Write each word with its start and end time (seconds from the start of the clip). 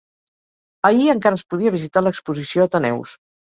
Ahir 0.89 1.05
encara 1.15 1.39
es 1.41 1.45
podia 1.55 1.75
visitar 1.77 2.05
l'exposició 2.07 2.69
Ateneus. 2.71 3.17